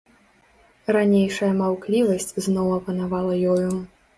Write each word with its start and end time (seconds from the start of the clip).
Ранейшая 0.95 1.51
маўклівасць 1.61 2.33
зноў 2.47 2.73
апанавала 2.79 3.33
ёю. 3.53 3.71